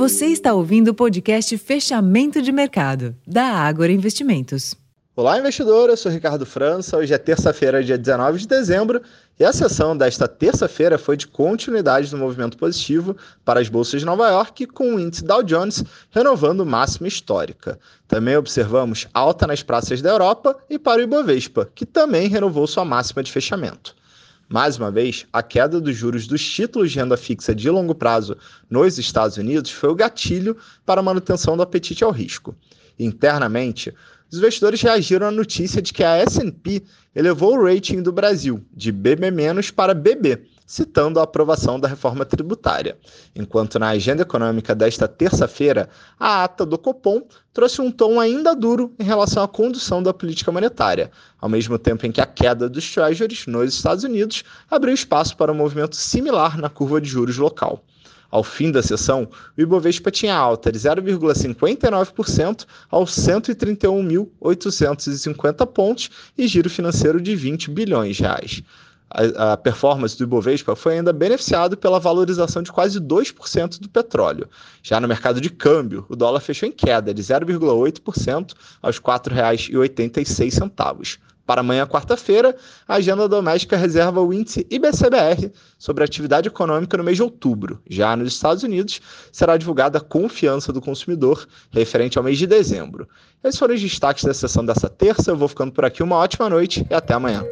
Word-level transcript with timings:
Você 0.00 0.28
está 0.28 0.54
ouvindo 0.54 0.88
o 0.88 0.94
podcast 0.94 1.58
Fechamento 1.58 2.40
de 2.40 2.50
Mercado, 2.50 3.14
da 3.26 3.44
Ágora 3.44 3.92
Investimentos. 3.92 4.74
Olá, 5.14 5.38
investidor. 5.38 5.90
Eu 5.90 5.96
sou 5.98 6.10
Ricardo 6.10 6.46
França. 6.46 6.96
Hoje 6.96 7.12
é 7.12 7.18
terça-feira, 7.18 7.84
dia 7.84 7.98
19 7.98 8.38
de 8.38 8.48
dezembro, 8.48 9.02
e 9.38 9.44
a 9.44 9.52
sessão 9.52 9.94
desta 9.94 10.26
terça-feira 10.26 10.96
foi 10.96 11.18
de 11.18 11.26
continuidade 11.26 12.10
do 12.10 12.16
movimento 12.16 12.56
positivo 12.56 13.14
para 13.44 13.60
as 13.60 13.68
bolsas 13.68 14.00
de 14.00 14.06
Nova 14.06 14.26
York, 14.30 14.68
com 14.68 14.94
o 14.94 14.98
índice 14.98 15.22
Dow 15.22 15.42
Jones 15.42 15.84
renovando 16.10 16.64
máxima 16.64 17.06
histórica. 17.06 17.78
Também 18.08 18.38
observamos 18.38 19.06
alta 19.12 19.46
nas 19.46 19.62
praças 19.62 20.00
da 20.00 20.08
Europa 20.08 20.56
e 20.70 20.78
para 20.78 21.00
o 21.00 21.04
Ibovespa, 21.04 21.70
que 21.74 21.84
também 21.84 22.26
renovou 22.26 22.66
sua 22.66 22.86
máxima 22.86 23.22
de 23.22 23.30
fechamento. 23.30 23.94
Mais 24.52 24.76
uma 24.76 24.90
vez, 24.90 25.28
a 25.32 25.44
queda 25.44 25.80
dos 25.80 25.94
juros 25.94 26.26
dos 26.26 26.44
títulos 26.44 26.90
de 26.90 26.98
renda 26.98 27.16
fixa 27.16 27.54
de 27.54 27.70
longo 27.70 27.94
prazo 27.94 28.36
nos 28.68 28.98
Estados 28.98 29.36
Unidos 29.36 29.70
foi 29.70 29.90
o 29.90 29.94
gatilho 29.94 30.56
para 30.84 30.98
a 31.00 31.04
manutenção 31.04 31.56
do 31.56 31.62
apetite 31.62 32.02
ao 32.02 32.10
risco. 32.10 32.52
Internamente, 32.98 33.94
os 34.28 34.38
investidores 34.38 34.82
reagiram 34.82 35.28
à 35.28 35.30
notícia 35.30 35.80
de 35.80 35.92
que 35.92 36.02
a 36.02 36.16
S&P 36.16 36.82
elevou 37.14 37.56
o 37.56 37.64
rating 37.64 38.02
do 38.02 38.10
Brasil 38.10 38.60
de 38.74 38.90
BB- 38.90 39.30
para 39.76 39.94
BB, 39.94 40.42
citando 40.70 41.18
a 41.18 41.24
aprovação 41.24 41.80
da 41.80 41.88
reforma 41.88 42.24
tributária. 42.24 42.96
Enquanto 43.34 43.76
na 43.76 43.88
agenda 43.88 44.22
econômica 44.22 44.72
desta 44.72 45.08
terça-feira, 45.08 45.88
a 46.16 46.44
ata 46.44 46.64
do 46.64 46.78
Copom 46.78 47.26
trouxe 47.52 47.80
um 47.80 47.90
tom 47.90 48.20
ainda 48.20 48.54
duro 48.54 48.94
em 48.96 49.02
relação 49.02 49.42
à 49.42 49.48
condução 49.48 50.00
da 50.00 50.14
política 50.14 50.52
monetária, 50.52 51.10
ao 51.40 51.48
mesmo 51.48 51.76
tempo 51.76 52.06
em 52.06 52.12
que 52.12 52.20
a 52.20 52.26
queda 52.26 52.68
dos 52.68 52.88
treasuries 52.88 53.48
nos 53.48 53.74
Estados 53.74 54.04
Unidos 54.04 54.44
abriu 54.70 54.94
espaço 54.94 55.36
para 55.36 55.50
um 55.50 55.56
movimento 55.56 55.96
similar 55.96 56.56
na 56.56 56.68
curva 56.68 57.00
de 57.00 57.08
juros 57.08 57.36
local. 57.36 57.82
Ao 58.30 58.44
fim 58.44 58.70
da 58.70 58.80
sessão, 58.80 59.28
o 59.58 59.60
Ibovespa 59.60 60.12
tinha 60.12 60.36
alta 60.36 60.70
de 60.70 60.78
0,59% 60.78 62.64
aos 62.88 63.10
131.850 63.10 65.66
pontos 65.66 66.10
e 66.38 66.46
giro 66.46 66.70
financeiro 66.70 67.20
de 67.20 67.34
20 67.34 67.72
bilhões 67.72 68.14
de 68.14 68.22
reais. 68.22 68.62
A, 69.10 69.56
performance 69.56 70.16
do 70.16 70.22
Ibovespa 70.22 70.76
foi 70.76 70.94
ainda 70.94 71.12
beneficiado 71.12 71.76
pela 71.76 71.98
valorização 71.98 72.62
de 72.62 72.70
quase 72.70 73.00
2% 73.00 73.80
do 73.80 73.88
petróleo. 73.88 74.48
Já 74.82 75.00
no 75.00 75.08
mercado 75.08 75.40
de 75.40 75.50
câmbio, 75.50 76.06
o 76.08 76.14
dólar 76.14 76.38
fechou 76.40 76.68
em 76.68 76.72
queda 76.72 77.12
de 77.12 77.20
0,8% 77.20 78.54
aos 78.80 78.96
R$ 78.96 79.02
4,86. 79.02 81.18
Para 81.50 81.62
amanhã, 81.62 81.84
quarta-feira, 81.84 82.54
a 82.86 82.94
agenda 82.94 83.28
doméstica 83.28 83.76
reserva 83.76 84.20
o 84.20 84.32
índice 84.32 84.64
IBCBR 84.70 85.50
sobre 85.76 86.04
a 86.04 86.06
atividade 86.06 86.46
econômica 86.46 86.96
no 86.96 87.02
mês 87.02 87.16
de 87.16 87.24
outubro. 87.24 87.82
Já 87.90 88.14
nos 88.14 88.32
Estados 88.32 88.62
Unidos, 88.62 89.00
será 89.32 89.56
divulgada 89.56 89.98
a 89.98 90.00
confiança 90.00 90.72
do 90.72 90.80
consumidor 90.80 91.44
referente 91.72 92.16
ao 92.16 92.22
mês 92.22 92.38
de 92.38 92.46
dezembro. 92.46 93.08
Esses 93.42 93.58
foram 93.58 93.74
os 93.74 93.80
destaques 93.80 94.22
da 94.22 94.32
sessão 94.32 94.64
dessa 94.64 94.88
terça. 94.88 95.32
Eu 95.32 95.36
vou 95.36 95.48
ficando 95.48 95.72
por 95.72 95.84
aqui. 95.84 96.04
Uma 96.04 96.18
ótima 96.18 96.48
noite 96.48 96.86
e 96.88 96.94
até 96.94 97.14
amanhã. 97.14 97.42